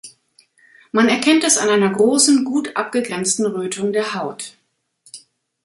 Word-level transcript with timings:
Man 0.91 1.09
erkennt 1.09 1.43
es 1.43 1.59
an 1.59 1.69
einer 1.69 1.91
großen, 1.91 2.43
gut 2.43 2.75
abgegrenzten 2.75 3.45
Rötung 3.45 3.93
der 3.93 4.15
Haut. 4.15 4.53